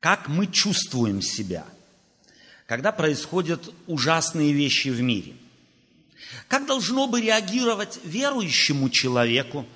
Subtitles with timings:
[0.00, 1.64] как мы чувствуем себя,
[2.66, 5.34] когда происходят ужасные вещи в мире.
[6.46, 9.66] Как должно бы реагировать верующему человеку,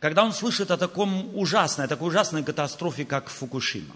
[0.00, 3.94] когда он слышит о таком ужасной, о такой ужасной катастрофе, как Фукушима?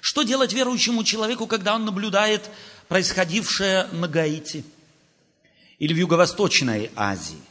[0.00, 2.48] Что делать верующему человеку, когда он наблюдает
[2.88, 4.64] происходившее на Гаити
[5.78, 7.49] или в Юго-Восточной Азии?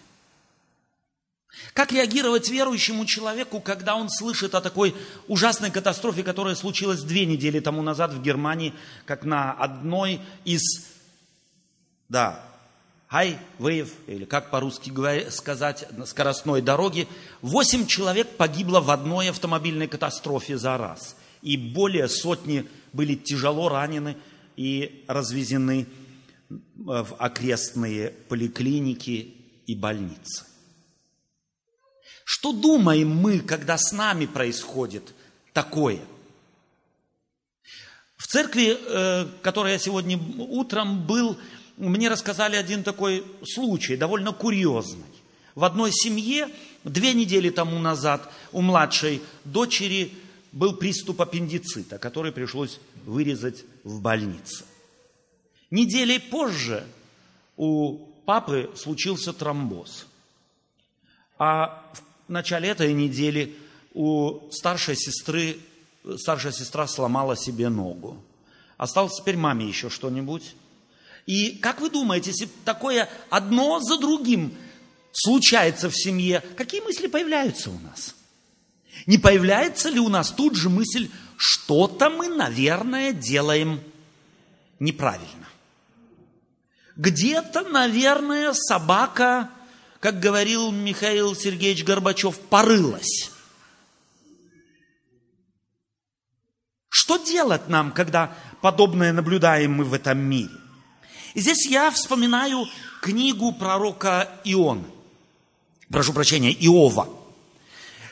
[1.73, 4.95] Как реагировать верующему человеку, когда он слышит о такой
[5.27, 8.73] ужасной катастрофе, которая случилась две недели тому назад в Германии,
[9.05, 10.61] как на одной из,
[12.07, 12.43] да,
[13.11, 14.91] highway, или как по-русски
[15.29, 17.07] сказать, скоростной дороги,
[17.41, 21.15] восемь человек погибло в одной автомобильной катастрофе за раз.
[21.41, 24.17] И более сотни были тяжело ранены
[24.55, 25.87] и развезены
[26.75, 29.33] в окрестные поликлиники
[29.65, 30.48] и больницы.
[32.31, 35.15] Что думаем мы, когда с нами происходит
[35.51, 35.99] такое?
[38.17, 41.39] В церкви, э, которой я сегодня утром был,
[41.77, 45.07] мне рассказали один такой случай, довольно курьезный.
[45.55, 46.49] В одной семье
[46.83, 50.13] две недели тому назад у младшей дочери
[50.51, 54.65] был приступ аппендицита, который пришлось вырезать в больнице.
[55.71, 56.85] Недели позже
[57.57, 60.05] у папы случился тромбоз.
[61.39, 63.55] А в в начале этой недели
[63.95, 65.57] у старшей сестры,
[66.17, 68.23] старшая сестра сломала себе ногу.
[68.77, 70.55] Осталось теперь маме еще что-нибудь.
[71.25, 74.55] И как вы думаете, если такое одно за другим
[75.11, 78.15] случается в семье, какие мысли появляются у нас?
[79.07, 83.81] Не появляется ли у нас тут же мысль, что-то мы, наверное, делаем
[84.79, 85.47] неправильно?
[86.95, 89.49] Где-то, наверное, собака
[89.99, 93.31] как говорил Михаил Сергеевич Горбачев, порылась.
[96.89, 100.53] Что делать нам, когда подобное наблюдаем мы в этом мире?
[101.33, 102.67] И здесь я вспоминаю
[103.01, 104.85] книгу пророка Иона.
[105.89, 107.09] Прошу прощения, Иова.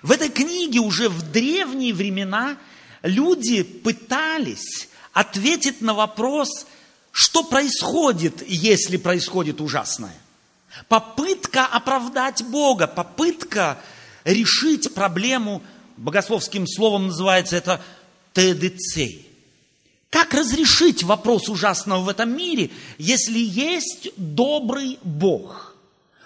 [0.01, 2.57] В этой книге уже в древние времена
[3.01, 6.67] люди пытались ответить на вопрос,
[7.11, 10.13] что происходит, если происходит ужасное.
[10.87, 13.79] Попытка оправдать Бога, попытка
[14.23, 15.61] решить проблему,
[15.97, 17.81] богословским словом называется это
[18.33, 19.27] тедицей.
[20.09, 25.75] Как разрешить вопрос ужасного в этом мире, если есть добрый Бог?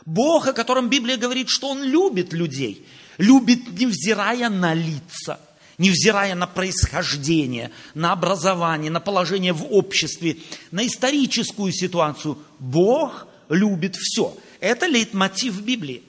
[0.05, 2.85] Бог, о котором Библия говорит, что Он любит людей,
[3.17, 5.39] любит, невзирая на лица,
[5.77, 10.37] невзирая на происхождение, на образование, на положение в обществе,
[10.69, 12.37] на историческую ситуацию.
[12.59, 14.35] Бог любит все.
[14.59, 16.03] Это лейтмотив Библии.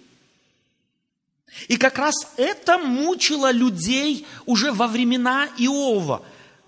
[1.68, 6.24] И как раз это мучило людей уже во времена Иова,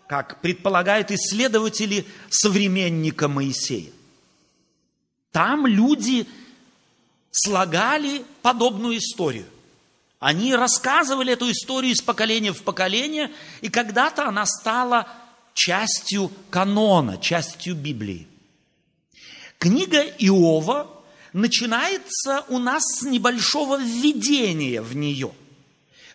[0.06, 3.90] как предполагают исследователи современника Моисея.
[5.32, 6.26] Там люди
[7.30, 9.46] слагали подобную историю.
[10.18, 15.08] Они рассказывали эту историю из поколения в поколение, и когда-то она стала
[15.54, 18.26] частью канона, частью Библии.
[19.64, 20.90] Книга Иова
[21.32, 25.32] начинается у нас с небольшого введения в нее.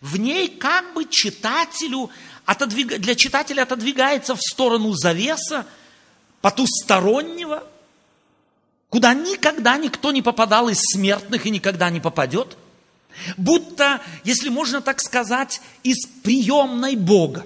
[0.00, 2.10] В ней как бы читателю,
[2.44, 3.00] отодвиг...
[3.00, 5.66] для читателя отодвигается в сторону завеса,
[6.42, 7.64] потустороннего,
[8.88, 12.56] куда никогда никто не попадал из смертных и никогда не попадет.
[13.36, 17.44] Будто, если можно так сказать, из приемной Бога.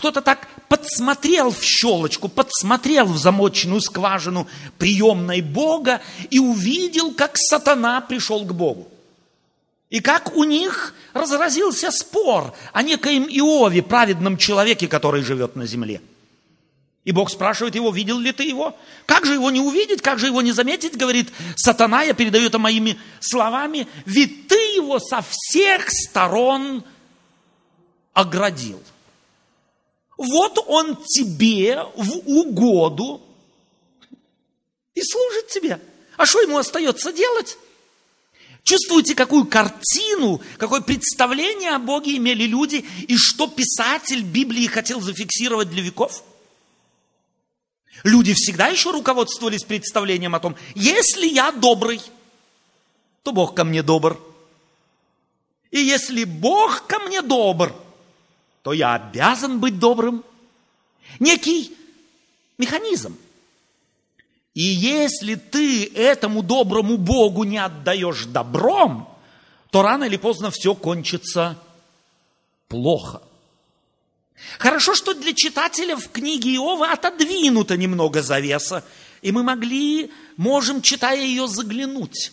[0.00, 6.00] Кто-то так подсмотрел в щелочку, подсмотрел в замоченную скважину приемной Бога
[6.30, 8.88] и увидел, как сатана пришел к Богу.
[9.90, 16.00] И как у них разразился спор о некоем Иове, праведном человеке, который живет на земле.
[17.04, 18.74] И Бог спрашивает его, видел ли ты его?
[19.04, 20.96] Как же его не увидеть, как же его не заметить?
[20.96, 26.84] Говорит, сатана, я передаю это моими словами, ведь ты его со всех сторон
[28.14, 28.82] оградил.
[30.20, 33.22] Вот он тебе в угоду
[34.94, 35.80] и служит тебе.
[36.18, 37.56] А что ему остается делать?
[38.62, 45.70] Чувствуете, какую картину, какое представление о Боге имели люди и что писатель Библии хотел зафиксировать
[45.70, 46.22] для веков?
[48.04, 51.98] Люди всегда еще руководствовались представлением о том, если я добрый,
[53.22, 54.20] то Бог ко мне добр.
[55.70, 57.74] И если Бог ко мне добр–
[58.62, 60.24] то я обязан быть добрым.
[61.18, 61.76] Некий
[62.58, 63.16] механизм.
[64.54, 69.08] И если ты этому доброму Богу не отдаешь добром,
[69.70, 71.56] то рано или поздно все кончится
[72.68, 73.22] плохо.
[74.58, 78.84] Хорошо, что для читателя в книге Иова отодвинута немного завеса,
[79.22, 82.32] и мы могли, можем, читая ее, заглянуть.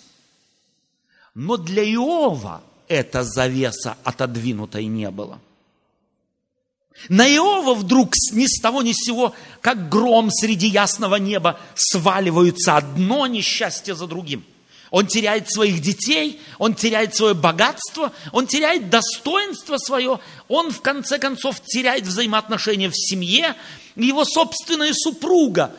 [1.35, 5.39] Но для Иова эта завеса отодвинутой не было.
[7.09, 12.75] На Иова вдруг ни с того ни с сего, как гром среди ясного неба, сваливаются
[12.75, 14.43] одно несчастье за другим.
[14.89, 21.19] Он теряет своих детей, он теряет свое богатство, он теряет достоинство свое, он в конце
[21.19, 23.55] концов теряет взаимоотношения в семье.
[23.95, 25.75] Его собственная супруга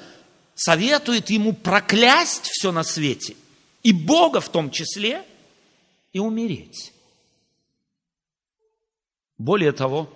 [0.54, 3.34] советует ему проклясть все на свете,
[3.82, 5.24] и Бога в том числе,
[6.12, 6.92] и умереть.
[9.38, 10.12] Более того,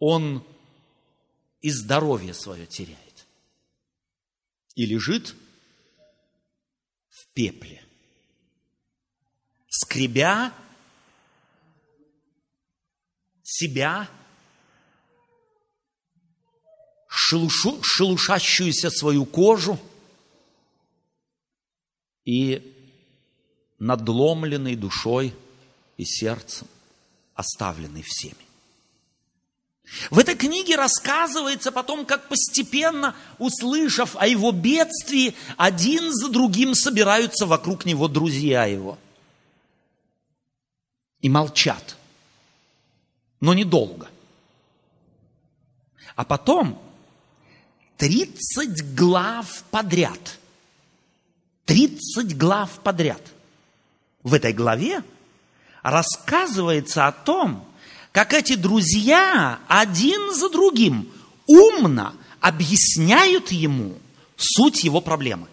[0.00, 0.44] он
[1.60, 3.26] и здоровье свое теряет.
[4.74, 5.36] И лежит
[7.10, 7.84] в пепле,
[9.68, 10.54] скребя
[13.42, 14.08] себя,
[17.06, 19.78] шелушу, шелушащуюся свою кожу
[22.24, 22.74] и
[23.78, 25.34] надломленной душой
[25.98, 26.68] и сердцем,
[27.34, 28.49] оставленный всеми.
[30.10, 37.44] В этой книге рассказывается потом, как постепенно, услышав о его бедствии, один за другим собираются
[37.44, 38.98] вокруг него друзья его.
[41.20, 41.96] И молчат.
[43.40, 44.08] Но недолго.
[46.14, 46.80] А потом
[47.96, 50.38] 30 глав подряд.
[51.64, 53.22] 30 глав подряд.
[54.22, 55.02] В этой главе
[55.82, 57.66] рассказывается о том,
[58.12, 61.10] как эти друзья один за другим
[61.46, 63.98] умно объясняют ему
[64.36, 65.48] суть его проблемы.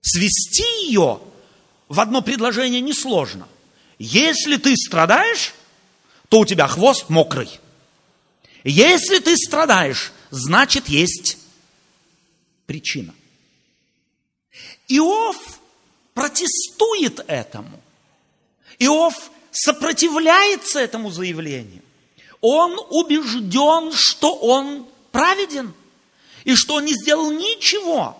[0.00, 1.20] Свести ее
[1.88, 3.48] в одно предложение несложно.
[3.98, 5.54] Если ты страдаешь,
[6.28, 7.58] то у тебя хвост мокрый.
[8.64, 11.38] Если ты страдаешь, значит есть
[12.66, 13.14] причина.
[14.88, 15.36] Иов
[16.14, 17.80] протестует этому.
[18.78, 21.82] Иов сопротивляется этому заявлению.
[22.40, 25.74] Он убежден, что он праведен
[26.44, 28.16] и что он не сделал ничего.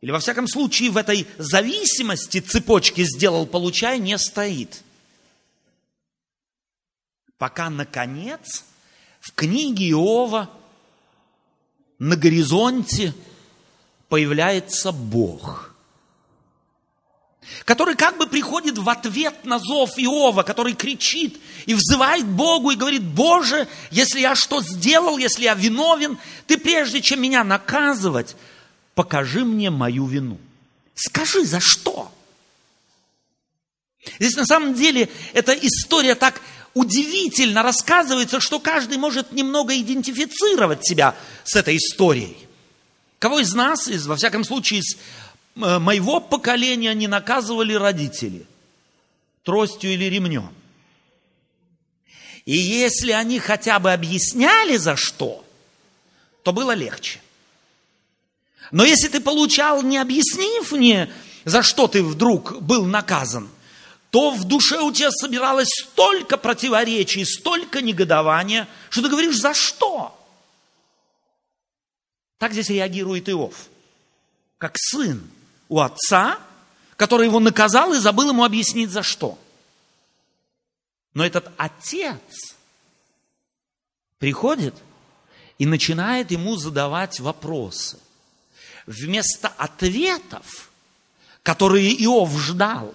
[0.00, 4.82] Или, во всяком случае, в этой зависимости цепочки сделал, получая, не стоит.
[7.38, 8.64] Пока, наконец,
[9.20, 10.50] в книге Иова
[11.98, 13.14] на горизонте
[14.08, 15.68] появляется Бог–
[17.64, 22.76] который как бы приходит в ответ на зов Иова, который кричит и взывает Богу и
[22.76, 28.36] говорит, Боже, если я что сделал, если я виновен, ты прежде чем меня наказывать,
[28.94, 30.38] покажи мне мою вину.
[30.94, 32.12] Скажи, за что?
[34.18, 36.40] Здесь на самом деле эта история так
[36.74, 41.14] удивительно рассказывается, что каждый может немного идентифицировать себя
[41.44, 42.36] с этой историей.
[43.18, 44.96] Кого из нас, из, во всяком случае, из
[45.54, 48.46] моего поколения не наказывали родители
[49.42, 50.54] тростью или ремнем.
[52.44, 55.44] И если они хотя бы объясняли за что,
[56.42, 57.20] то было легче.
[58.70, 61.12] Но если ты получал, не объяснив мне,
[61.44, 63.48] за что ты вдруг был наказан,
[64.10, 70.16] то в душе у тебя собиралось столько противоречий, столько негодования, что ты говоришь, за что?
[72.38, 73.68] Так здесь реагирует Иов,
[74.58, 75.30] как сын,
[75.70, 76.38] у отца,
[76.96, 79.38] который его наказал и забыл ему объяснить за что.
[81.14, 82.20] Но этот отец
[84.18, 84.74] приходит
[85.58, 87.98] и начинает ему задавать вопросы.
[88.86, 90.70] Вместо ответов,
[91.42, 92.94] которые Иов ждал,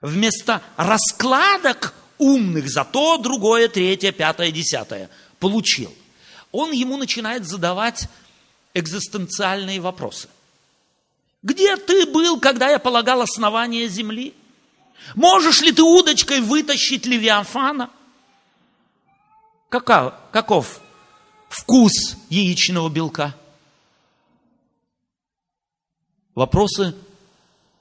[0.00, 5.08] вместо раскладок умных за то, другое, третье, пятое, десятое
[5.38, 5.94] получил,
[6.50, 8.08] он ему начинает задавать
[8.74, 10.28] экзистенциальные вопросы–
[11.44, 14.34] где ты был, когда я полагал основание земли?
[15.14, 17.90] Можешь ли ты удочкой вытащить Левиафана?
[19.68, 20.80] Каков, каков
[21.50, 23.36] вкус яичного белка?
[26.34, 26.96] Вопросы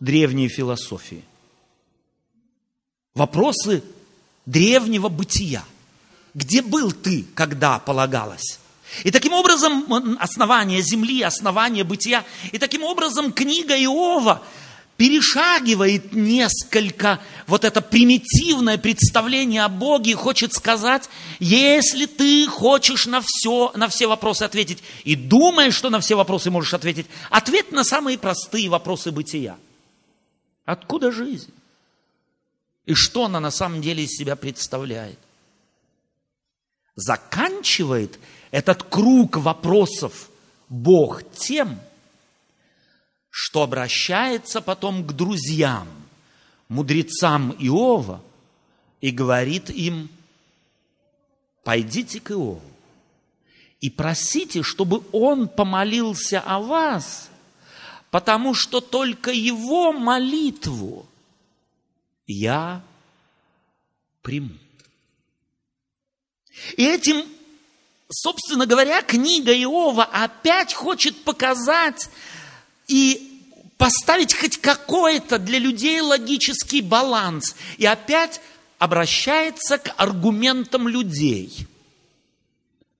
[0.01, 1.23] древней философии.
[3.15, 3.81] Вопросы
[4.45, 5.63] древнего бытия.
[6.33, 8.59] Где был ты, когда полагалось?
[9.03, 14.43] И таким образом основание земли, основание бытия, и таким образом книга Иова
[14.97, 21.09] перешагивает несколько вот это примитивное представление о Боге и хочет сказать,
[21.39, 26.51] если ты хочешь на все, на все вопросы ответить и думаешь, что на все вопросы
[26.51, 29.57] можешь ответить, ответь на самые простые вопросы бытия.
[30.65, 31.53] Откуда жизнь?
[32.85, 35.17] И что она на самом деле из себя представляет?
[36.95, 38.19] заканчивает
[38.53, 40.29] этот круг вопросов
[40.69, 41.79] Бог тем,
[43.31, 45.87] что обращается потом к друзьям,
[46.69, 48.21] мудрецам Иова,
[49.01, 50.07] и говорит им,
[51.63, 52.61] пойдите к Иову
[53.81, 57.31] и просите, чтобы он помолился о вас,
[58.11, 61.07] потому что только его молитву
[62.27, 62.83] я
[64.21, 64.53] приму.
[66.77, 67.25] И этим,
[68.13, 72.09] собственно говоря, книга Иова опять хочет показать
[72.87, 73.41] и
[73.77, 77.55] поставить хоть какой-то для людей логический баланс.
[77.77, 78.39] И опять
[78.79, 81.67] обращается к аргументам людей.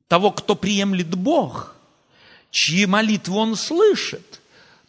[0.08, 1.76] Того, кто приемлет Бог,
[2.52, 4.42] чьи молитвы он слышит,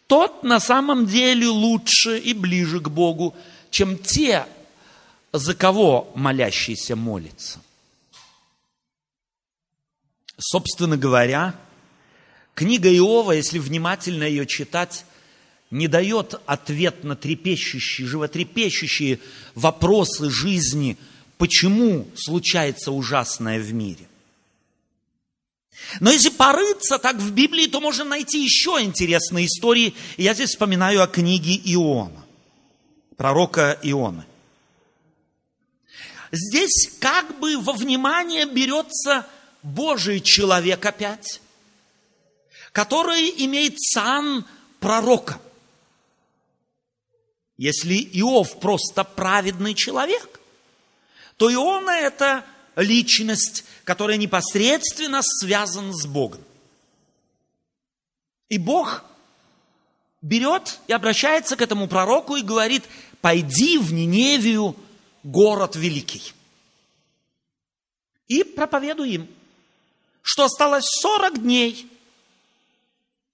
[0.06, 3.34] тот на самом деле лучше и ближе к Богу,
[3.70, 4.46] чем те,
[5.32, 7.60] за кого молящийся молится.
[10.46, 11.54] Собственно говоря,
[12.54, 15.06] книга Иова, если внимательно ее читать,
[15.70, 19.20] не дает ответ на трепещущие, животрепещущие
[19.54, 20.98] вопросы жизни,
[21.38, 24.06] почему случается ужасное в мире.
[26.00, 29.94] Но если порыться так в Библии, то можно найти еще интересные истории.
[30.18, 32.22] я здесь вспоминаю о книге Иона,
[33.16, 34.26] пророка Иона.
[36.32, 39.26] Здесь как бы во внимание берется
[39.64, 41.40] Божий человек опять,
[42.72, 44.44] который имеет сан
[44.78, 45.40] пророка.
[47.56, 50.38] Если Иов просто праведный человек,
[51.38, 52.44] то Иона– это
[52.76, 56.42] личность, которая непосредственно связана с Богом.
[58.50, 59.02] И Бог
[60.20, 62.84] берет и обращается к этому пророку и говорит,
[63.22, 64.76] пойди в Ниневию,
[65.22, 66.34] город великий.
[68.28, 69.28] И проповедуй им,
[70.24, 71.86] что осталось 40 дней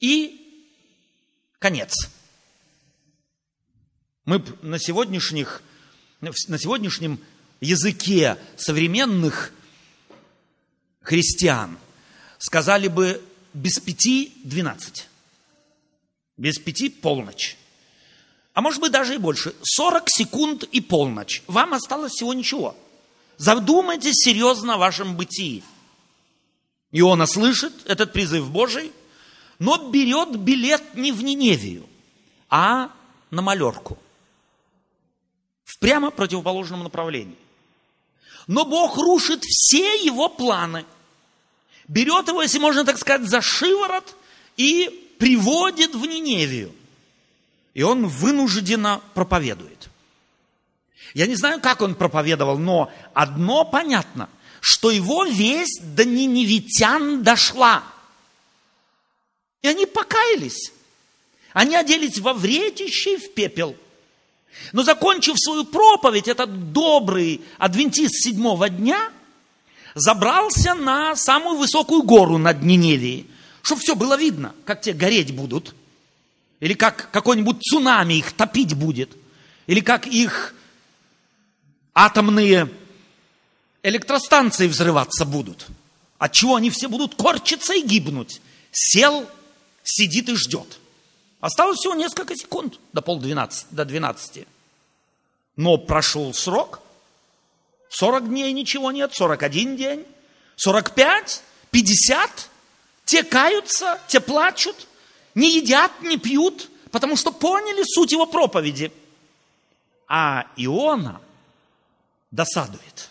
[0.01, 0.67] и
[1.61, 1.95] конец.
[4.25, 5.63] Мы на, сегодняшних,
[6.21, 7.21] на сегодняшнем
[7.61, 9.53] языке современных
[11.01, 11.79] христиан
[12.39, 13.23] сказали бы
[13.55, 15.07] без пяти двенадцать.
[16.37, 17.57] Без пяти полночь.
[18.53, 19.55] А может быть даже и больше.
[19.63, 21.45] 40 секунд и полночь.
[21.47, 22.77] Вам осталось всего ничего.
[23.37, 25.63] Задумайтесь серьезно о вашем бытии.
[26.93, 28.93] Иона слышит этот призыв Божий,
[29.59, 31.87] но берет билет не в Ниневию,
[32.49, 32.91] а
[33.31, 33.99] на малерку–
[35.71, 37.37] в прямо противоположном направлении.
[38.49, 40.85] Но Бог рушит все его планы.
[41.87, 44.17] Берет его, если можно так сказать, за шиворот
[44.57, 46.73] и приводит в Ниневию.
[47.75, 49.89] И он вынужденно проповедует.
[51.15, 54.29] Я не знаю, как он проповедовал, но одно понятно,
[54.61, 57.83] что его весть до ниневитян дошла.
[59.63, 60.73] И они покаялись.
[61.53, 63.77] Они оделись во вретище и в пепел–
[64.73, 69.11] но закончив свою проповедь, этот добрый адвентист седьмого дня
[69.95, 73.27] забрался на самую высокую гору над Ниневией,
[73.63, 75.75] чтобы все было видно, как те гореть будут,
[76.61, 79.11] или как какой-нибудь цунами их топить будет,
[79.67, 80.55] или как их
[81.95, 82.71] атомные
[83.83, 85.67] электростанции взрываться будут.
[86.19, 88.41] От чего они все будут корчиться и гибнуть.
[88.73, 89.29] Сел,
[89.83, 90.79] сидит и ждет.
[91.41, 94.47] Осталось всего несколько секунд до полдвенадцати, до двенадцати.
[95.57, 96.81] Но прошел срок.
[97.91, 100.07] 40 дней ничего нет, 41 день,
[100.57, 102.49] 45, 50.
[103.05, 104.87] Те каются, те плачут,
[105.35, 108.93] не едят, не пьют, потому что поняли суть его проповеди.
[110.07, 111.21] А Иона
[112.31, 113.10] досадует.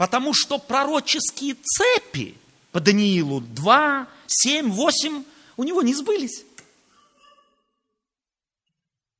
[0.00, 2.34] Потому что пророческие цепи
[2.72, 5.24] по Даниилу 2, 7, 8
[5.58, 6.42] у него не сбылись.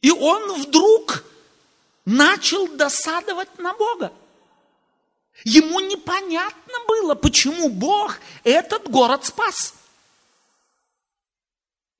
[0.00, 1.22] И он вдруг
[2.06, 4.10] начал досадовать на Бога.
[5.44, 9.74] Ему непонятно было, почему Бог этот город спас.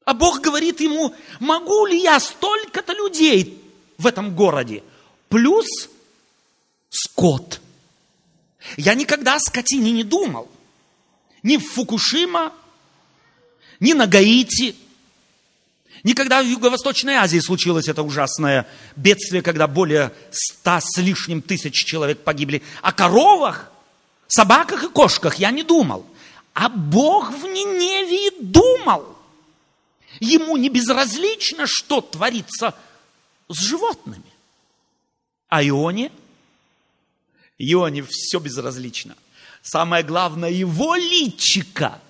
[0.06, 3.62] А Бог говорит ему, могу ли я столько-то людей
[3.98, 4.82] в этом городе,
[5.28, 5.66] плюс
[6.88, 7.60] скот.
[8.76, 10.50] Я никогда о скотине не думал.
[11.42, 12.52] Ни в Фукушима,
[13.78, 14.76] ни на Гаити–
[16.02, 22.20] Никогда в Юго-Восточной Азии случилось это ужасное бедствие, когда более ста с лишним тысяч человек
[22.20, 22.62] погибли.
[22.80, 23.70] О коровах,
[24.26, 26.06] собаках и кошках я не думал.
[26.54, 29.16] А Бог в Ниневии думал.
[30.20, 32.74] Ему не безразлично, что творится
[33.48, 34.24] с животными.
[35.48, 36.10] А Ионе?
[37.60, 39.14] Ионе все безразлично.
[39.62, 42.00] самое главное, его личико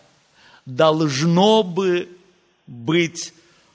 [0.65, 2.09] должно бы
[2.69, 3.35] быть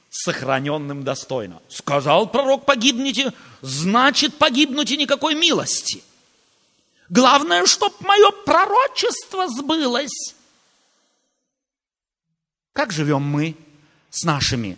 [0.09, 1.61] сохраненным достойно.
[1.67, 6.01] Сказал пророк, погибните, значит погибнуть и никакой милости.
[7.09, 10.33] Главное, чтоб мое пророчество сбылось.
[12.71, 13.57] Как живем мы
[14.09, 14.77] с нашими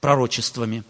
[0.00, 0.84] пророчествами?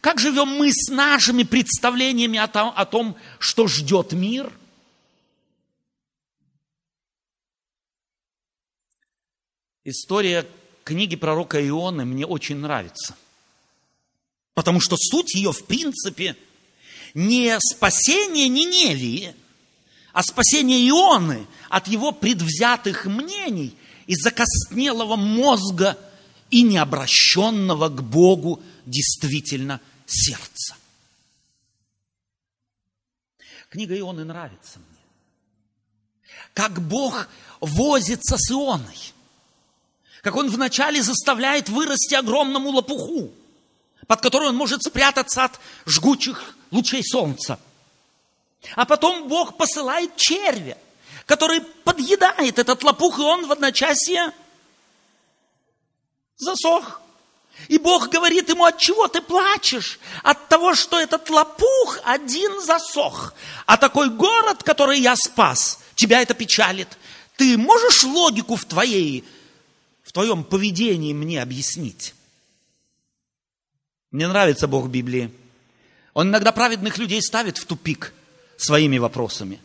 [0.00, 4.50] Как живем мы с нашими представлениями о том, о том что ждет мир?
[9.84, 10.46] История
[10.84, 13.16] книги пророка Ионы мне очень нравится.
[14.54, 16.36] Потому что суть ее, в принципе,
[17.14, 19.34] не спасение Ниневии,
[20.12, 23.74] а спасение Ионы от его предвзятых мнений
[24.06, 25.98] и закоснелого мозга
[26.50, 30.76] и необращенного к Богу действительно сердца.
[33.68, 34.98] Книга Ионы нравится мне.
[36.54, 37.28] Как Бог
[37.60, 39.12] возится с Ионой.
[40.22, 43.32] Как Он вначале заставляет вырасти огромному лопуху,
[44.06, 47.58] под который он может спрятаться от жгучих лучей солнца.
[48.76, 50.78] А потом Бог посылает червя,
[51.26, 54.32] который подъедает этот лопух, и он в одночасье
[56.36, 57.01] засох.
[57.68, 59.98] И Бог говорит ему, от чего ты плачешь?
[60.22, 63.34] От того, что этот лопух один засох.
[63.66, 66.88] А такой город, который я спас, тебя это печалит.
[67.36, 69.24] Ты можешь логику в твоей,
[70.02, 72.14] в твоем поведении мне объяснить?
[74.10, 75.32] Мне нравится Бог Библии.
[76.14, 78.12] Он иногда праведных людей ставит в тупик
[78.56, 79.60] своими вопросами.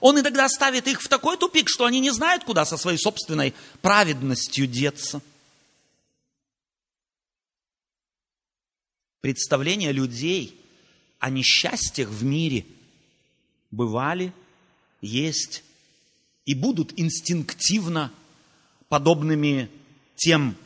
[0.00, 3.54] Он иногда ставит их в такой тупик, что они не знают, куда со своей собственной
[3.80, 5.20] праведностью деться–
[9.20, 10.58] представления людей
[11.18, 12.64] о несчастьях в мире
[13.70, 14.32] бывали,
[15.00, 15.64] есть
[16.44, 18.12] и будут инстинктивно
[18.88, 19.70] подобными
[20.16, 20.56] тем,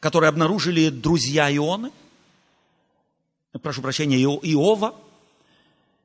[0.00, 1.90] которые обнаружили друзья Ионы,
[3.62, 4.94] прошу прощения, Иова,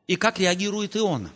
[0.07, 1.31] и как реагирует Иона.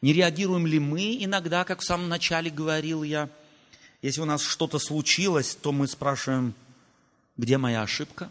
[0.00, 3.30] Не реагируем ли мы иногда, как в самом начале говорил я,
[4.02, 6.54] если у нас что-то случилось, то мы спрашиваем,
[7.36, 8.30] где моя ошибка?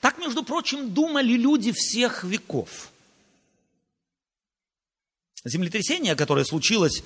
[0.00, 2.90] Так, между прочим, думали люди всех веков.
[5.44, 7.02] Землетрясение, которое случилось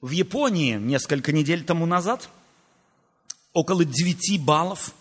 [0.00, 2.28] в Японии несколько недель тому назад,
[3.52, 4.94] около 9 баллов.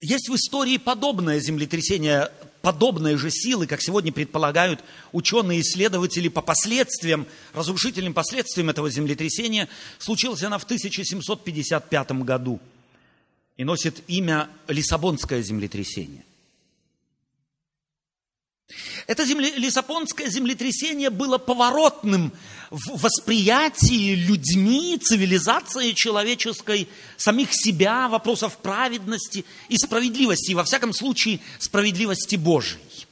[0.00, 8.14] Есть в истории подобное землетрясение подобной же силы, как сегодня предполагают ученые-исследователи по последствиям, разрушительным
[8.14, 12.60] последствиям этого землетрясения, случилась она в 1755 году
[13.56, 16.24] и носит имя Лиссабонское землетрясение.
[19.06, 22.32] Это земле, Лиссабонское землетрясение было поворотным
[22.70, 31.40] в восприятии людьми, цивилизации человеческой, самих себя, вопросов праведности и справедливости, и во всяком случае
[31.58, 33.06] справедливости Божией.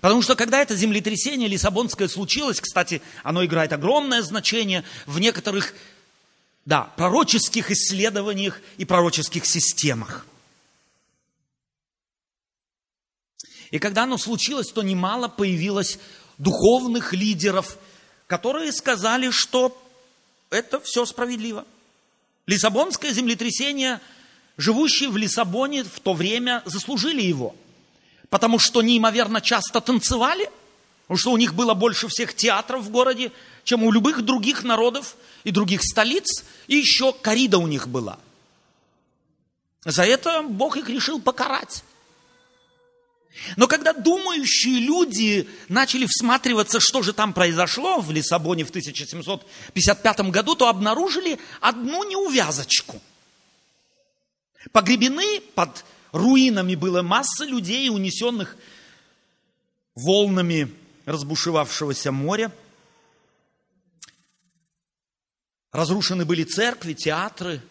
[0.00, 5.74] Потому что когда это землетрясение Лиссабонское случилось, кстати, оно играет огромное значение в некоторых
[6.64, 10.26] да, пророческих исследованиях и пророческих системах.
[13.72, 15.98] И когда оно случилось, то немало появилось
[16.38, 17.78] духовных лидеров,
[18.28, 19.76] которые сказали, что
[20.50, 21.64] это все справедливо.
[22.46, 24.00] Лиссабонское землетрясение,
[24.58, 27.56] живущие в Лиссабоне в то время заслужили его,
[28.28, 30.50] потому что неимоверно часто танцевали,
[31.02, 33.32] потому что у них было больше всех театров в городе,
[33.64, 38.18] чем у любых других народов и других столиц, и еще корида у них была.
[39.86, 41.84] За это Бог их решил покарать.
[43.56, 50.54] Но когда думающие люди начали всматриваться, что же там произошло в Лиссабоне в 1755 году,
[50.54, 53.00] то обнаружили одну неувязочку.
[54.70, 58.56] Погребены под руинами было масса людей, унесенных
[59.94, 60.72] волнами
[61.06, 62.52] разбушевавшегося моря.
[65.72, 67.62] Разрушены были церкви, театры,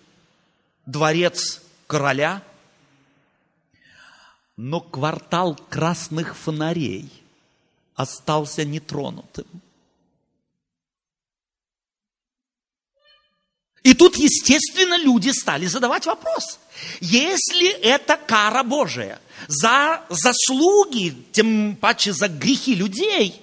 [0.88, 2.44] дворец короля–
[4.58, 7.12] но квартал красных фонарей
[7.96, 9.46] остался нетронутым.
[13.84, 16.60] И тут, естественно, люди стали задавать вопрос.
[17.00, 23.42] Если это кара Божия за заслуги, тем паче за грехи людей,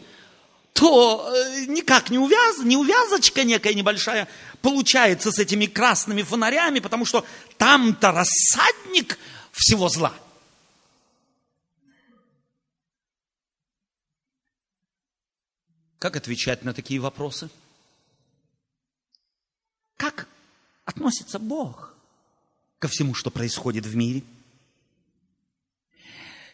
[0.75, 4.29] то э, никак не, увяз, не увязочка некая небольшая
[4.63, 7.25] получается с этими красными фонарями, потому что
[7.57, 9.19] там-то рассадник
[9.53, 10.15] всего зла–
[15.99, 17.51] Как отвечать на такие вопросы?
[19.97, 20.29] Как
[20.85, 21.95] относится Бог
[22.79, 24.23] ко всему, что происходит в мире?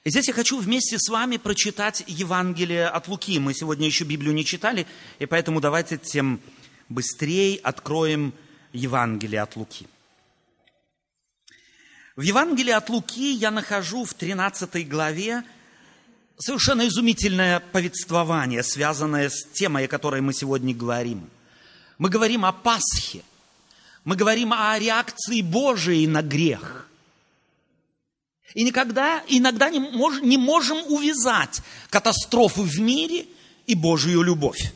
[0.03, 3.39] И здесь я хочу вместе с вами прочитать Евангелие от Луки.
[3.39, 4.87] Мы сегодня еще Библию не читали,
[5.19, 6.41] и поэтому давайте тем
[6.89, 8.35] быстрее откроем
[8.73, 9.87] Евангелие от Луки.
[12.17, 15.43] В Евангелии от Луки я нахожу в 13 главе
[16.39, 21.29] совершенно изумительное повествование, связанное с темой, о которой мы сегодня говорим.
[21.99, 23.23] Мы говорим о Пасхе.
[24.05, 26.89] Мы говорим о реакции Божией на грех.
[28.53, 33.27] И никогда, иногда не, мож, не можем увязать катастрофы в мире
[33.67, 34.73] и Божию любовь.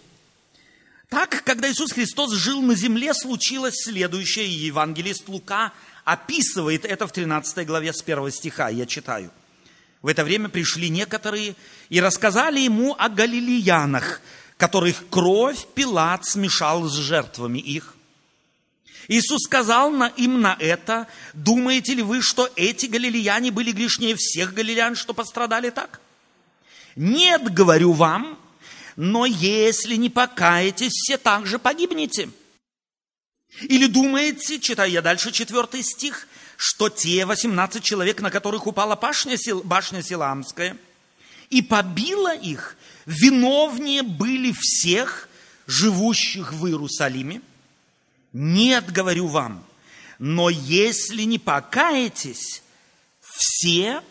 [1.08, 4.46] Так, когда Иисус Христос жил на земле, случилось следующее.
[4.46, 5.72] И евангелист Лука
[6.04, 8.68] описывает это в 13 главе с 1 стиха.
[8.68, 9.30] Я читаю.
[10.02, 11.56] В это время пришли некоторые
[11.88, 14.20] и рассказали ему о галилеянах,
[14.56, 17.94] которых кровь Пилат смешал с жертвами их.
[19.08, 24.94] Иисус сказал им на это, думаете ли вы, что эти галилеяне были грешнее всех галилеян,
[24.94, 26.00] что пострадали так?
[26.94, 28.38] Нет, говорю вам,
[28.96, 32.28] но если не покаетесь, все также погибнете.
[33.62, 39.38] Или думаете, читаю я дальше четвертый стих, что те 18 человек, на которых упала башня,
[39.62, 40.76] башня Силамская,
[41.50, 45.28] и побила их, виновнее были всех
[45.68, 47.42] живущих в Иерусалиме?
[48.32, 49.64] Нет, говорю вам,
[50.18, 52.64] но если не покаетесь,
[53.20, 54.02] все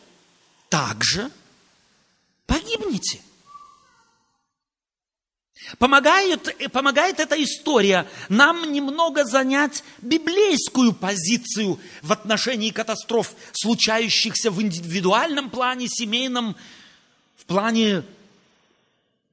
[0.70, 1.30] также
[2.46, 3.20] погибнете.
[5.80, 15.50] Помогает, помогает эта история нам немного занять библейскую позицию в отношении катастроф, случающихся в индивидуальном
[15.50, 16.56] плане, семейном,
[17.36, 18.04] в плане,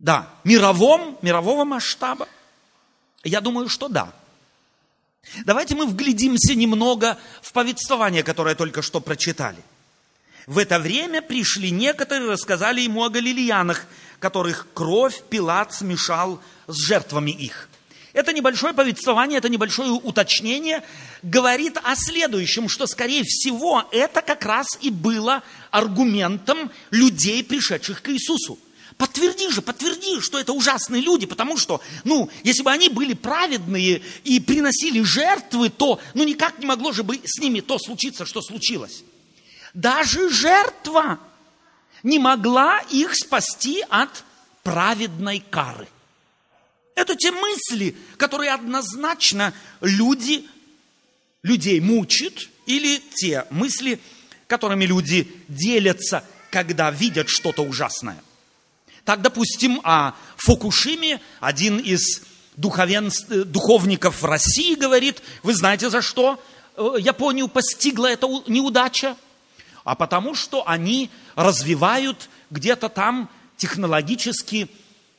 [0.00, 2.28] да, мировом, мирового масштаба.
[3.22, 4.12] Я думаю, что да.
[5.44, 9.62] Давайте мы вглядимся немного в повествование, которое только что прочитали.
[10.46, 13.86] В это время пришли некоторые, рассказали ему о галилеянах,
[14.24, 17.68] которых кровь Пилат смешал с жертвами их.
[18.14, 20.82] Это небольшое повествование, это небольшое уточнение
[21.22, 28.08] говорит о следующем, что, скорее всего, это как раз и было аргументом людей, пришедших к
[28.08, 28.58] Иисусу.
[28.96, 34.00] Подтверди же, подтверди, что это ужасные люди, потому что, ну, если бы они были праведные
[34.24, 38.40] и приносили жертвы, то, ну, никак не могло же бы с ними то случиться, что
[38.40, 39.04] случилось.
[39.74, 41.18] Даже жертва
[42.04, 44.22] не могла их спасти от
[44.62, 45.88] праведной кары.
[46.94, 50.46] Это те мысли, которые однозначно люди,
[51.42, 52.34] людей мучат,
[52.66, 54.00] или те мысли,
[54.46, 58.22] которыми люди делятся, когда видят что-то ужасное.
[59.04, 62.22] Так, допустим, о Фукушиме один из
[62.56, 63.10] духовен...
[63.28, 66.42] духовников России говорит, вы знаете за что
[66.76, 69.16] э, Японию постигла эта неудача?
[69.84, 74.68] А потому что они развивают где-то там технологически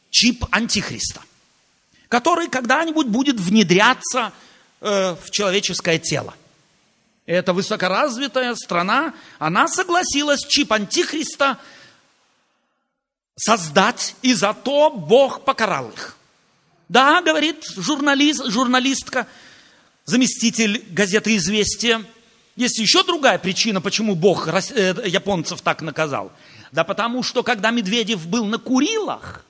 [0.10, 1.22] чип антихриста,
[2.10, 4.34] который когда-нибудь будет внедряться
[4.82, 6.34] э, в человеческое тело.
[7.28, 11.60] Эта высокоразвитая страна, она согласилась чип антихриста
[13.36, 16.18] создать, и зато Бог покарал их.
[16.88, 19.28] Да, говорит журналист, журналистка,
[20.06, 22.06] заместитель газеты «Известия»,
[22.56, 26.32] есть еще другая причина, почему Бог э, японцев так наказал.
[26.72, 29.44] Да потому что, когда Медведев был на Курилах,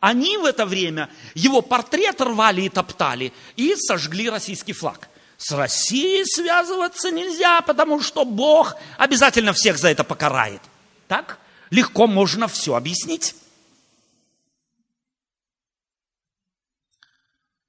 [0.00, 5.08] они в это время его портрет рвали и топтали и сожгли российский флаг.
[5.36, 10.62] С Россией связываться нельзя, потому что Бог обязательно всех за это покарает.
[11.08, 11.38] Так
[11.70, 13.34] легко можно все объяснить.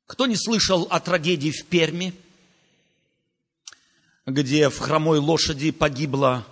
[0.05, 2.13] Кто не слышал о трагедии в Перми–
[4.27, 6.45] где в хромой лошади погибло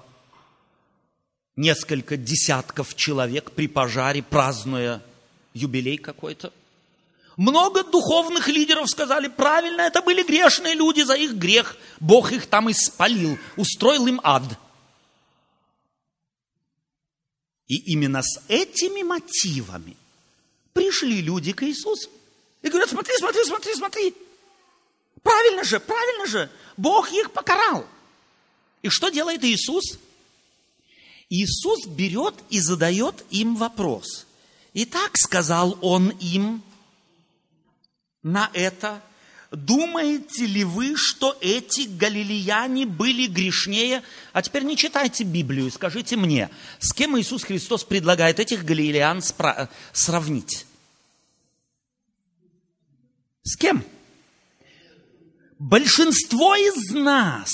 [1.58, 5.04] несколько десятков человек при пожаре, празднуя
[5.54, 6.54] юбилей какой-то.
[7.36, 12.72] Много духовных лидеров сказали, правильно, это были грешные люди, за их грех Бог их там
[12.72, 14.44] испалил, устроил им ад.
[17.68, 19.98] И именно с этими мотивами
[20.72, 22.10] пришли люди к Иисусу.
[22.62, 24.16] И говорят, смотри, смотри, смотри, смотри.
[25.26, 26.52] Правильно же, правильно же.
[26.78, 27.88] Бог их покарал.
[28.84, 29.98] И что делает Иисус?
[31.30, 34.28] Иисус берет и задает им вопрос.
[34.76, 36.62] Итак, сказал он им
[38.22, 39.02] на это,
[39.50, 44.04] думаете ли вы, что эти галилеяне были грешнее?
[44.32, 49.24] А теперь не читайте Библию, скажите мне, с кем Иисус Христос предлагает этих галилеян
[49.92, 50.68] сравнить?
[53.42, 53.84] С кем?
[55.60, 57.52] Большинство из нас,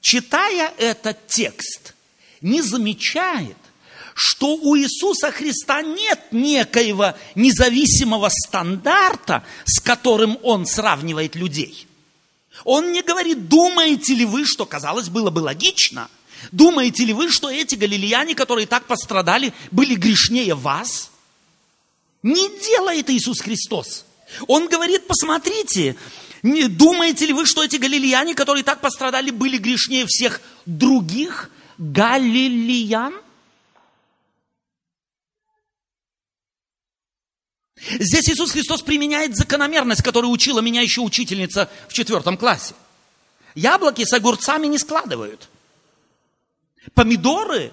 [0.00, 1.94] читая этот текст,
[2.40, 3.56] не замечает,
[4.14, 11.86] что у Иисуса Христа нет некоего независимого стандарта, с которым Он сравнивает людей.
[12.64, 16.10] Он не говорит, думаете ли вы, что, казалось, было бы логично,
[16.52, 21.10] думаете ли вы, что эти галилеяне, которые так пострадали, были грешнее вас?
[22.22, 24.04] Не делает Иисус Христос.
[24.46, 25.96] Он говорит, посмотрите,
[26.42, 33.14] не думаете ли вы, что эти галилеяне, которые так пострадали, были грешнее всех других галилеян?
[37.76, 42.74] Здесь Иисус Христос применяет закономерность, которую учила меня еще учительница в четвертом классе.
[43.54, 45.48] Яблоки с огурцами не складывают.
[46.94, 47.72] Помидоры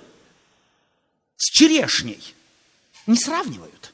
[1.38, 2.22] с черешней
[3.08, 3.94] не сравнивают.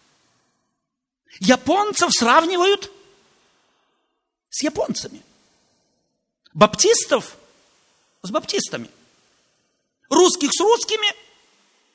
[1.39, 2.91] Японцев сравнивают
[4.51, 5.23] с японцами.
[6.53, 7.35] Баптистов
[8.21, 8.91] с баптистами.
[10.09, 11.07] Русских с русскими,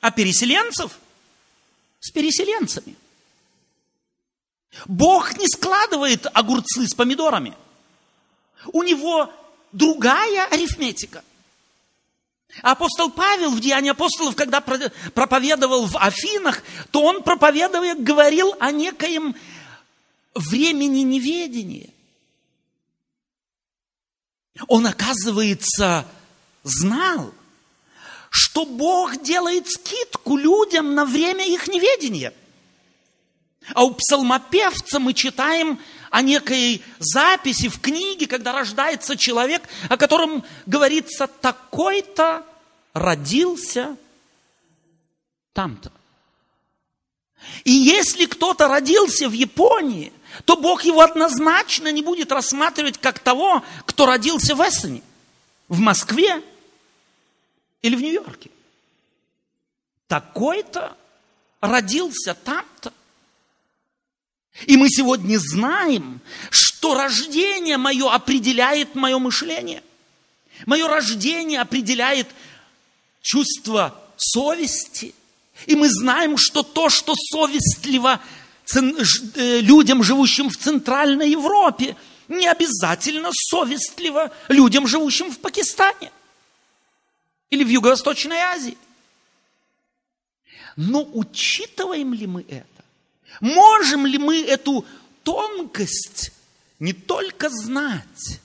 [0.01, 0.99] а переселенцев
[2.01, 2.95] с переселенцами–
[4.85, 7.55] Бог не складывает огурцы с помидорами.
[8.73, 9.31] У него
[9.71, 11.23] другая арифметика.
[12.61, 19.35] Апостол Павел в Деянии апостолов, когда проповедовал в Афинах, то он, проповедуя, говорил о некоем
[20.33, 21.89] времени неведения.
[24.67, 26.05] Он, оказывается,
[26.63, 27.33] знал,
[28.29, 32.33] что Бог делает скидку людям на время их неведения–
[33.73, 40.43] а у псалмопевца мы читаем о некой записи в книге, когда рождается человек, о котором
[40.65, 42.45] говорится, такой-то
[42.93, 43.97] родился
[45.53, 45.91] там-то.
[47.63, 50.11] И если кто-то родился в Японии,
[50.45, 55.01] то Бог его однозначно не будет рассматривать как того, кто родился в Эссене,
[55.67, 56.41] в Москве
[57.81, 58.51] или в Нью-Йорке.
[60.07, 60.95] Такой-то
[61.61, 62.93] родился там-то.
[64.65, 66.19] И мы сегодня знаем,
[66.49, 69.83] что рождение мое определяет мое мышление.
[70.65, 72.27] Мое рождение определяет
[73.21, 75.13] чувство совести.
[75.65, 78.21] И мы знаем, что то, что совестливо
[78.73, 81.95] э, людям, живущим в Центральной Европе,
[82.27, 86.11] не обязательно совестливо людям, живущим в Пакистане
[87.49, 88.77] или в Юго-Восточной Азии.
[90.75, 92.65] Но учитываем ли мы это?
[93.39, 94.85] Можем ли мы эту
[95.23, 96.31] тонкость
[96.79, 98.41] не только знать,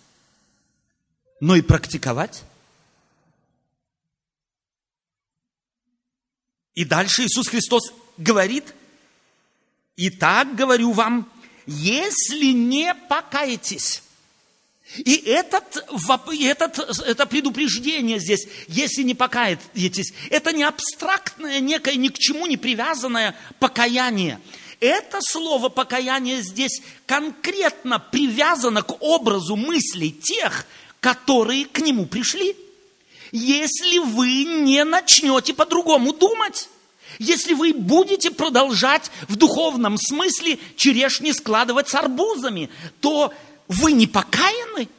[1.41, 2.45] но и практиковать?
[6.75, 8.75] И дальше Иисус Христос говорит,
[9.97, 11.31] «Итак, говорю вам,
[11.67, 14.03] если не покаетесь».
[14.97, 15.87] И этот,
[16.39, 22.59] этот, это предупреждение здесь, если не покаетесь, это не абстрактное, некое ни к чему не
[22.59, 24.39] привязанное покаяние
[24.83, 30.67] это слово покаяние здесь конкретно привязано к образу мыслей тех,
[30.99, 32.57] которые к нему пришли.
[33.33, 36.69] Если вы не начнете по-другому думать,
[37.19, 43.33] если вы будете продолжать в духовном смысле черешни складывать с арбузами, то
[43.69, 44.89] вы не покаяны–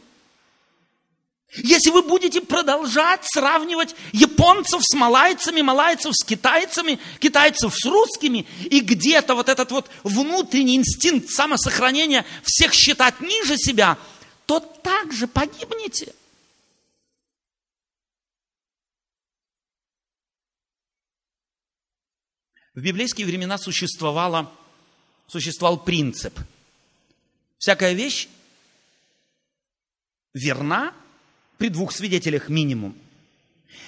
[1.55, 8.79] если вы будете продолжать сравнивать японцев с малайцами, малайцев с китайцами, китайцев с русскими, и
[8.79, 13.99] где-то вот этот вот внутренний инстинкт самосохранения всех считать ниже себя,
[14.47, 16.15] то также погибнете.
[22.75, 24.51] В библейские времена существовало,
[25.27, 26.37] существовал принцип.
[27.59, 28.27] Всякая вещь
[30.33, 30.93] верна,
[31.59, 32.97] при двух свидетелях минимум.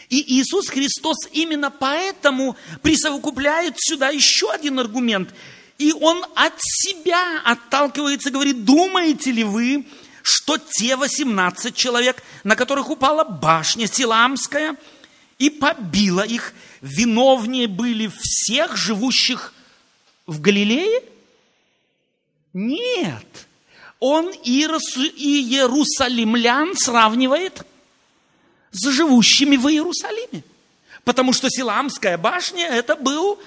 [0.10, 5.34] И Иисус Христос именно поэтому присовокупляет сюда еще один аргумент.
[5.80, 9.88] И он от себя отталкивается, говорит, думаете ли вы,
[10.21, 14.78] что те 18 человек, на которых упала башня Силамская
[15.39, 16.54] и побила их,
[16.86, 19.54] виновнее были всех живущих
[20.26, 21.04] в Галилее?
[22.54, 23.45] Нет
[24.00, 27.65] он иерусалимлян сравнивает
[28.71, 30.43] с живущими в Иерусалиме.
[31.04, 33.39] Потому что Силамская башня это был,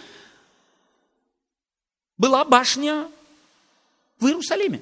[2.17, 3.09] была башня
[4.19, 4.81] в Иерусалиме.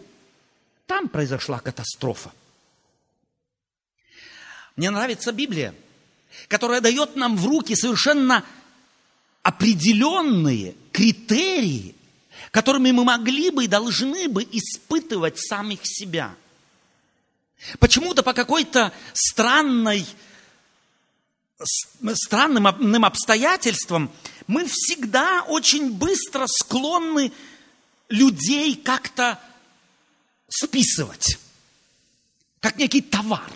[0.86, 2.32] Там произошла катастрофа.
[4.76, 5.74] Мне нравится Библия,
[6.48, 8.44] которая дает нам в руки совершенно
[9.42, 11.96] определенные критерии
[12.56, 16.34] которыми мы могли бы и должны бы испытывать самих себя.
[17.78, 20.06] Почему-то по какой-то странной,
[22.14, 24.10] странным обстоятельствам
[24.46, 27.30] мы всегда очень быстро склонны
[28.08, 29.38] людей как-то
[30.48, 31.38] списывать,
[32.60, 33.50] как некий товар.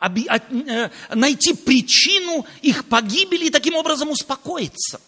[0.00, 5.00] Э, найти причину их погибели и таким образом успокоиться.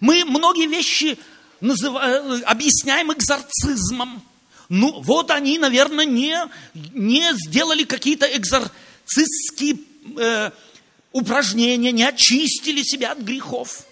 [0.00, 1.18] Мы многие вещи
[1.60, 4.22] называем, э, объясняем экзорцизмом.
[4.70, 6.38] Ну, вот они, наверное, не,
[6.72, 9.78] не сделали какие-то экзорцистские
[10.16, 10.50] э,
[11.12, 13.84] упражнения, не очистили себя от грехов.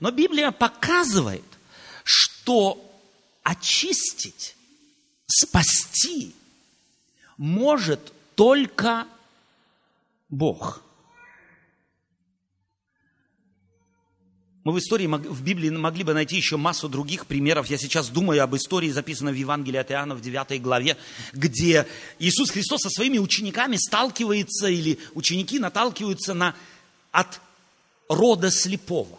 [0.00, 1.44] Но Библия показывает,
[2.02, 2.82] что
[3.42, 4.56] очистить,
[5.26, 6.34] спасти
[7.36, 9.08] может только
[10.28, 10.80] Бог.
[14.62, 17.66] Мы в истории, в Библии могли бы найти еще массу других примеров.
[17.66, 20.96] Я сейчас думаю об истории, записанной в Евангелии от Иоанна в 9 главе,
[21.32, 21.88] где
[22.20, 26.54] Иисус Христос со своими учениками сталкивается, или ученики наталкиваются на
[27.10, 27.40] от
[28.08, 29.18] рода слепого,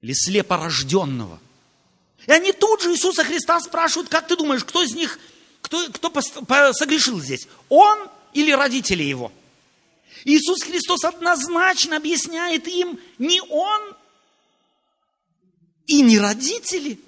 [0.00, 1.38] или слепорожденного.
[2.26, 5.18] И они тут же Иисуса Христа спрашивают, как ты думаешь, кто из них,
[5.60, 7.48] кто, кто согрешил здесь?
[7.68, 9.32] Он или родители его?
[10.24, 13.96] Иисус Христос однозначно объясняет им, не Он
[15.86, 17.00] и не родители.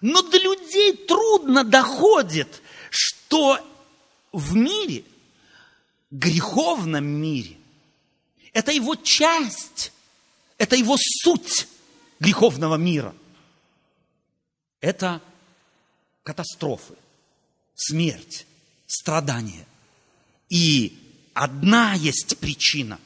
[0.00, 3.58] Но до людей трудно доходит, что
[4.32, 5.04] в мире,
[6.10, 7.56] греховном мире,
[8.52, 9.92] это его часть,
[10.58, 11.66] это его суть
[12.20, 13.14] греховного мира.
[14.80, 15.20] Это
[16.22, 16.94] катастрофы,
[17.74, 18.46] смерть,
[18.86, 19.66] страдания.
[20.48, 20.96] И
[21.34, 22.98] одна есть причина,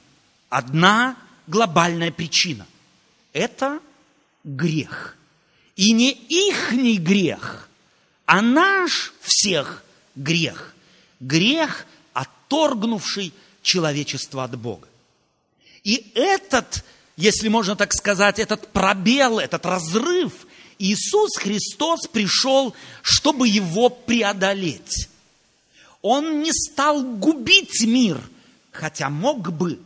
[0.48, 2.66] одна глобальная причина.
[3.32, 3.80] Это
[4.44, 5.16] грех.
[5.76, 7.68] И не ихний грех,
[8.26, 10.74] а наш всех грех.
[11.20, 14.88] Грех, отторгнувший человечество от Бога.
[15.84, 16.84] И этот,
[17.16, 20.46] если можно так сказать, этот пробел, этот разрыв,
[20.78, 25.08] Иисус Христос пришел, чтобы его преодолеть.
[26.02, 28.20] Он не стал губить мир,
[28.70, 29.80] хотя мог бы.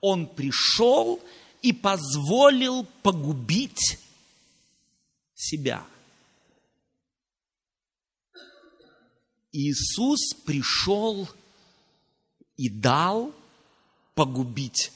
[0.00, 1.20] Он пришел
[1.60, 3.98] и позволил погубить
[5.34, 5.86] себя.
[9.52, 11.28] Иисус пришел
[12.56, 13.32] и дал
[14.14, 14.90] погубить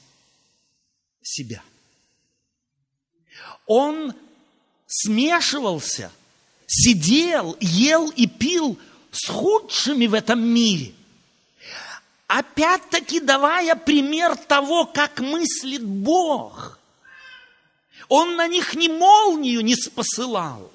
[1.22, 1.62] себя.
[3.66, 4.14] Он
[4.88, 6.10] смешивался,
[6.66, 8.78] сидел, ел и пил
[9.12, 10.92] с худшими в этом мире.
[12.26, 16.78] Опять-таки давая пример того, как мыслит Бог.
[18.08, 20.72] Он на них ни молнию не спосылал,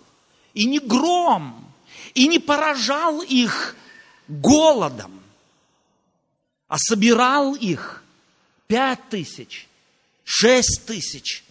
[0.53, 1.73] и не гром,
[2.13, 3.75] и не поражал их
[4.27, 5.23] голодом,
[6.67, 8.03] а собирал их
[8.67, 9.67] пять тысяч,
[10.23, 11.43] шесть тысяч,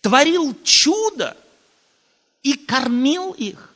[0.00, 1.36] творил чудо
[2.48, 3.74] и кормил их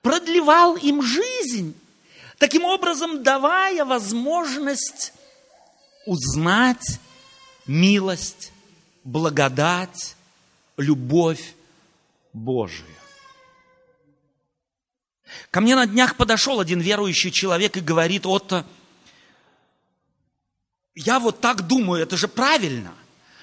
[0.00, 1.74] продлевал им жизнь,
[2.38, 5.12] таким образом давая возможность
[6.06, 6.98] узнать
[7.66, 8.50] милость,
[9.04, 10.16] благодать,
[10.78, 11.54] любовь
[12.32, 12.88] Божию.
[15.50, 18.64] Ко мне на днях подошел один верующий человек и говорит, Отто,
[20.94, 22.94] я вот так думаю, это же правильно,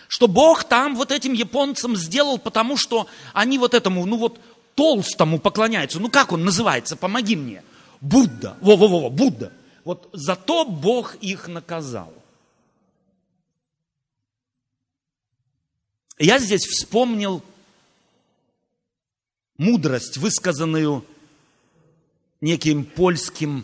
[0.09, 4.41] что Бог там вот этим японцам сделал, потому что они вот этому, ну вот
[4.73, 5.99] толстому поклоняются.
[5.99, 6.97] Ну как он называется?
[6.97, 7.63] Помоги мне.
[8.01, 8.57] Будда.
[8.59, 9.53] Во-во-во, Будда.
[9.85, 12.11] Вот зато Бог их наказал.
[16.17, 17.43] Я здесь вспомнил
[19.57, 21.05] мудрость, высказанную
[22.41, 23.63] неким польским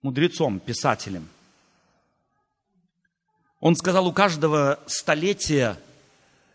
[0.00, 1.28] мудрецом, писателем.
[3.60, 5.78] Он сказал, у каждого столетия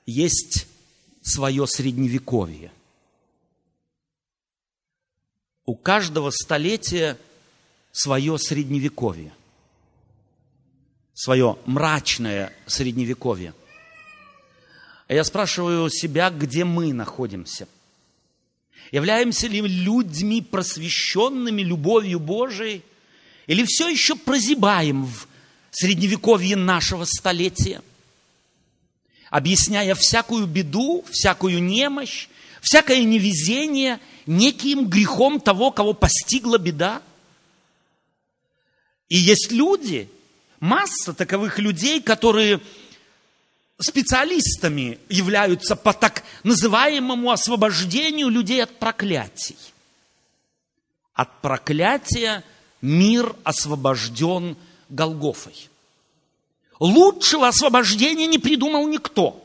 [0.08, 0.68] есть
[1.22, 2.72] свое средневековье.
[5.66, 7.18] У каждого столетия
[7.92, 9.32] свое средневековье,
[11.14, 13.54] свое мрачное средневековье.
[15.08, 17.68] А я спрашиваю себя, где мы находимся.
[18.92, 22.84] Являемся ли людьми, просвещенными любовью Божией,
[23.48, 25.28] или все еще прозябаем в
[25.76, 27.82] средневековье нашего столетия–
[29.36, 32.30] объясняя всякую беду, всякую немощь,
[32.62, 37.02] всякое невезение неким грехом того, кого постигла беда.
[39.10, 40.10] И есть люди,
[40.62, 42.62] масса таковых людей, которые
[43.78, 49.58] специалистами являются по так называемому освобождению людей от проклятий.
[51.14, 52.42] От проклятия
[52.82, 54.56] мир освобожден
[54.90, 55.70] Голгофой.
[56.80, 59.42] Лучшего освобождения не придумал никто.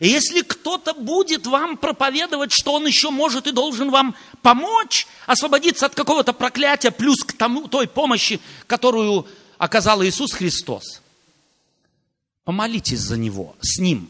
[0.00, 5.86] И если кто-то будет вам проповедовать, что он еще может и должен вам помочь освободиться
[5.86, 9.26] от какого-то проклятия, плюс к тому, той помощи, которую
[9.56, 11.02] оказал Иисус Христос,
[12.44, 14.08] помолитесь за него, с ним,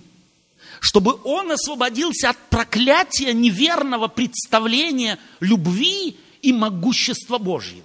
[0.81, 7.85] чтобы он освободился от проклятия неверного представления любви и могущества Божьего.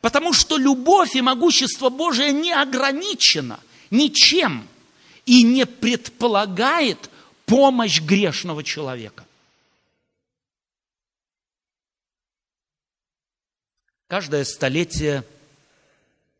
[0.00, 4.68] Потому что любовь и могущество Божие не ограничено ничем
[5.24, 7.10] и не предполагает
[7.46, 9.26] помощь грешного человека.
[14.06, 15.24] Каждое столетие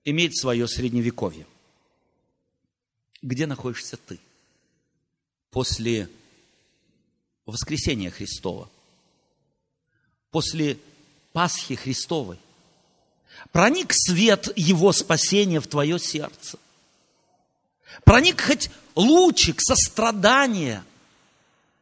[0.05, 1.47] имеет свое средневековье.
[3.23, 4.21] Где находишься ты
[5.51, 6.11] после
[7.47, 8.69] воскресения Христова,
[10.31, 10.79] после
[11.33, 12.39] Пасхи Христовой?
[13.53, 16.59] Проник свет Его спасения в твое сердце.
[18.05, 20.85] Проник хоть лучик сострадания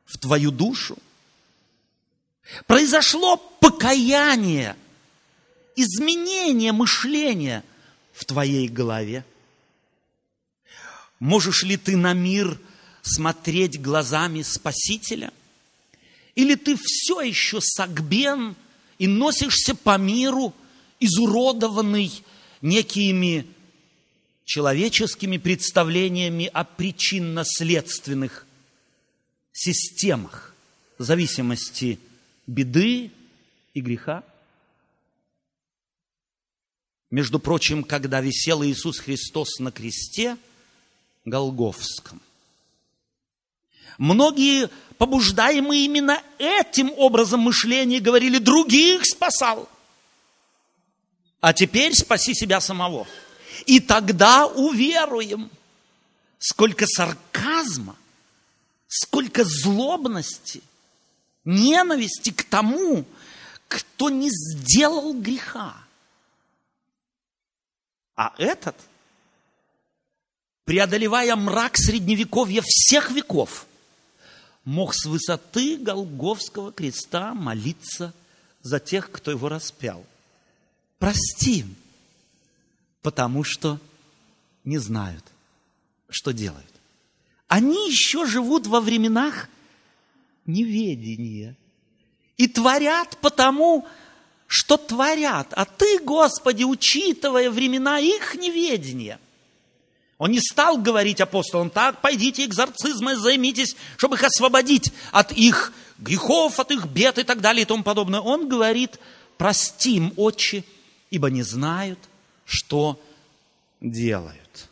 [0.05, 0.98] в твою душу.
[2.66, 4.76] Произошло покаяние,
[5.76, 7.64] изменение мышления
[8.12, 9.24] в твоей голове.
[11.18, 12.61] Можешь ли ты на мир
[13.03, 15.32] смотреть глазами Спасителя?
[16.34, 18.57] Или ты все еще сагбен
[18.98, 20.55] и носишься по миру,
[21.05, 22.12] изуродованный
[22.61, 23.46] некими
[24.44, 28.46] человеческими представлениями о причинно-следственных
[29.53, 30.55] системах
[30.98, 31.98] зависимости
[32.46, 33.11] беды
[33.74, 34.22] и греха.
[37.11, 40.36] Между прочим, когда висел Иисус Христос на кресте
[41.24, 42.20] Голговском,
[43.98, 49.68] многие, побуждаемые именно этим образом мышления, говорили, других спасал,
[51.43, 53.07] а теперь спаси себя самого–
[53.66, 55.51] и тогда уверуем.
[56.38, 57.97] Сколько сарказма,
[58.88, 60.61] сколько злобности,
[61.45, 63.05] ненависти к тому,
[63.68, 65.76] кто не сделал греха.
[68.16, 68.74] А этот,
[70.64, 73.66] преодолевая мрак средневековья всех веков,
[74.64, 78.12] мог с высоты Голговского креста молиться
[78.62, 80.05] за тех, кто его распял.
[81.03, 81.64] Прости,
[83.03, 83.80] потому что
[84.62, 85.24] не знают,
[86.09, 86.72] что делают.
[87.48, 89.48] Они еще живут во временах
[90.46, 91.57] неведения
[92.36, 93.84] и творят потому,
[94.46, 95.48] что творят.
[95.55, 99.18] А ты, Господи, учитывая времена их неведения,
[100.18, 106.61] он не стал говорить апостолам, так, пойдите экзорцизмой займитесь, чтобы их освободить от их грехов,
[106.61, 108.20] от их бед и так далее и тому подобное.
[108.20, 109.00] Он говорит,
[109.36, 110.62] простим, отче,
[111.12, 111.98] ибо не знают,
[112.46, 112.98] что
[113.82, 114.68] делают.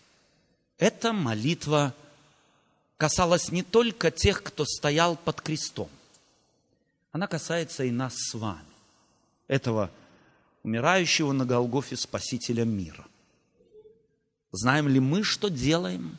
[0.78, 1.94] Эта молитва
[2.96, 5.90] касалась не только тех, кто стоял под крестом.
[7.12, 8.64] Она касается и нас с вами,
[9.48, 9.90] этого
[10.62, 13.04] умирающего на Голгофе Спасителя мира.
[14.50, 16.16] Знаем ли мы, что делаем?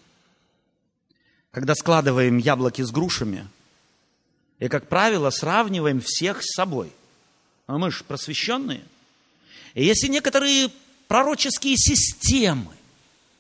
[1.50, 3.48] Когда складываем яблоки с грушами,
[4.60, 6.94] и, как правило, сравниваем всех с собой.
[7.66, 8.84] А мы же просвещенные.
[9.74, 10.70] Если некоторые
[11.08, 12.76] пророческие системы,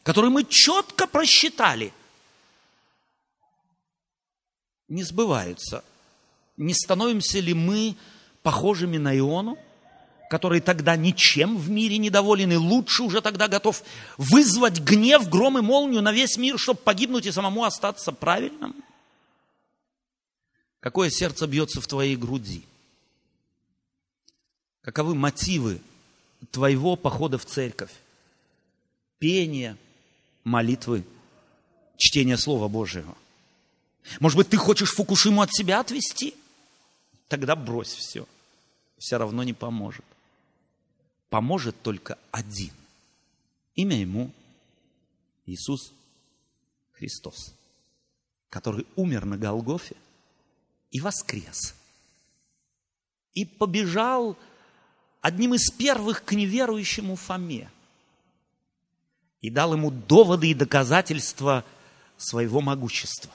[0.03, 1.93] которые мы четко просчитали,
[4.87, 5.83] не сбываются.
[6.57, 7.95] Не становимся ли мы
[8.43, 9.57] похожими на Иону,
[10.29, 13.83] который тогда ничем в мире недоволен и лучше уже тогда готов
[14.17, 18.75] вызвать гнев, гром и молнию на весь мир, чтобы погибнуть и самому остаться правильным?
[20.79, 22.63] Какое сердце бьется в твоей груди?
[24.81, 25.79] Каковы мотивы
[26.49, 27.91] твоего похода в церковь,
[29.19, 29.77] пения,
[30.43, 31.05] молитвы,
[31.97, 33.15] чтения Слова Божьего.
[34.19, 36.33] Может быть, ты хочешь Фукушиму от себя отвести?
[37.27, 38.27] Тогда брось все.
[38.97, 40.05] Все равно не поможет.
[41.29, 42.73] Поможет только один.
[43.75, 44.31] Имя ему
[45.45, 45.93] Иисус
[46.91, 47.53] Христос,
[48.49, 49.95] который умер на Голгофе
[50.91, 51.73] и воскрес.
[53.33, 54.37] И побежал
[55.21, 57.69] одним из первых к неверующему Фоме
[59.41, 61.63] и дал ему доводы и доказательства
[62.17, 63.31] своего могущества.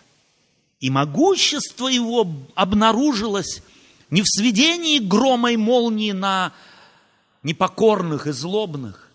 [0.78, 3.62] И могущество его обнаружилось
[4.10, 6.52] не в сведении грома и молнии на
[7.42, 9.10] непокорных и злобных,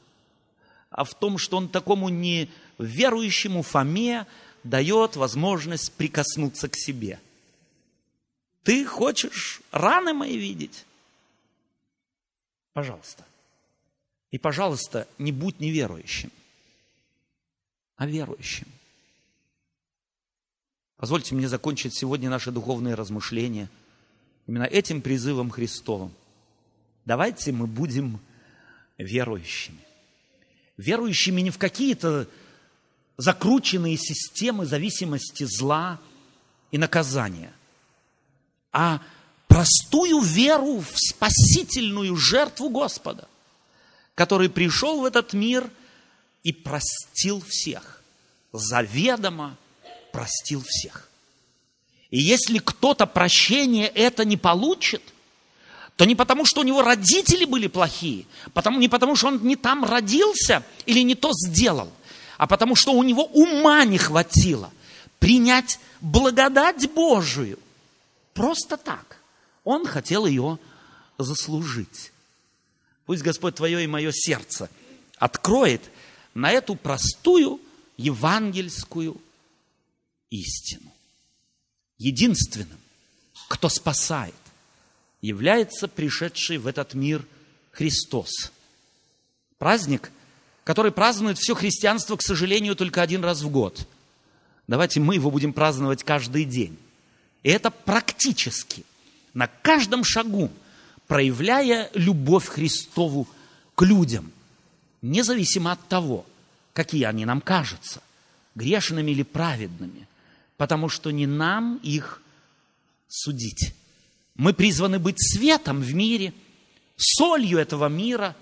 [0.89, 4.25] а в том, что он такому неверующему Фоме
[4.63, 7.19] дает возможность прикоснуться к себе.
[8.63, 10.85] Ты хочешь раны мои видеть?
[12.73, 13.25] Пожалуйста.
[14.31, 16.31] И, пожалуйста, не будь неверующим,
[17.97, 18.67] а верующим.
[20.95, 23.69] Позвольте мне закончить сегодня наши духовные размышления
[24.47, 26.13] именно этим призывом Христовым.
[27.05, 28.19] Давайте мы будем
[28.97, 29.79] верующими.
[30.77, 32.27] Верующими не в какие-то
[33.17, 35.99] закрученные системы зависимости зла
[36.71, 37.51] и наказания,
[38.71, 39.01] а
[39.51, 43.27] простую веру в спасительную жертву Господа,
[44.15, 45.69] который пришел в этот мир
[46.43, 48.01] и простил всех,
[48.53, 49.57] заведомо
[50.13, 51.09] простил всех.
[52.11, 55.01] И если кто-то прощение это не получит,
[55.97, 59.57] то не потому, что у него родители были плохие, потому, не потому, что он не
[59.57, 61.91] там родился или не то сделал,
[62.37, 64.71] а потому, что у него ума не хватило
[65.19, 67.59] принять благодать Божию
[68.33, 69.20] просто так.
[69.63, 70.59] Он хотел ее
[71.17, 72.11] заслужить.
[73.05, 74.69] Пусть Господь твое и мое сердце
[75.17, 75.81] откроет
[76.33, 77.59] на эту простую
[77.97, 79.21] евангельскую
[80.29, 80.91] истину.
[81.97, 82.79] Единственным,
[83.47, 84.33] кто спасает,
[85.21, 87.25] является пришедший в этот мир
[87.71, 88.51] Христос.
[89.59, 90.11] Праздник,
[90.63, 93.87] который празднует все христианство, к сожалению, только один раз в год.
[94.67, 96.77] Давайте мы его будем праздновать каждый день.
[97.43, 98.83] И это практически
[99.33, 100.49] на каждом шагу,
[101.07, 103.27] проявляя любовь Христову
[103.75, 104.31] к людям,
[105.01, 106.25] независимо от того,
[106.73, 108.01] какие они нам кажутся,
[108.55, 110.07] грешными или праведными,
[110.57, 112.21] потому что не нам их
[113.07, 113.73] судить.
[114.35, 116.33] Мы призваны быть светом в мире,
[116.95, 118.35] солью этого мира,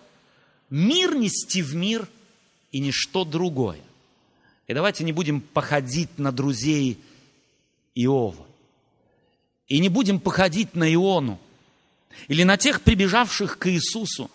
[0.69, 2.07] мир нести в мир
[2.71, 3.81] и ничто другое.
[4.67, 6.99] И давайте не будем походить на друзей
[7.95, 8.45] Иова.
[9.69, 11.39] И не будем походить на Иону
[12.27, 14.29] или на тех прибежавших к Иисусу.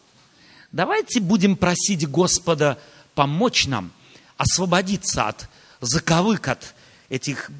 [0.72, 2.78] Давайте будем просить Господа
[3.14, 3.92] помочь нам
[4.36, 5.48] освободиться от
[5.80, 6.74] заковык, от
[7.08, 7.50] этих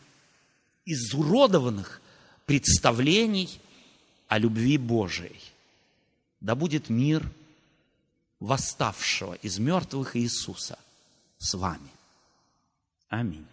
[0.87, 2.01] изуродованных
[2.47, 3.61] представлений
[4.29, 5.41] о любви Божией.
[6.41, 7.29] Да будет мир
[8.41, 10.79] восставшего из мертвых Иисуса
[11.39, 11.91] с вами.
[13.09, 13.47] Аминь.